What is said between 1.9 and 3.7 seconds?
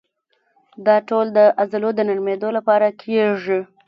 د نرمېدو لپاره کېږي.